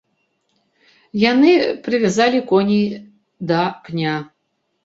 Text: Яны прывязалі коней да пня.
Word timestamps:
Яны 1.31 1.51
прывязалі 1.87 2.39
коней 2.53 2.83
да 3.53 3.61
пня. 3.87 4.15